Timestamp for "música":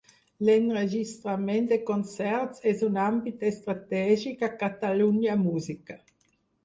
5.47-6.01